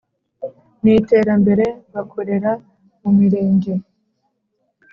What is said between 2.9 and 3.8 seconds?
mu mirenge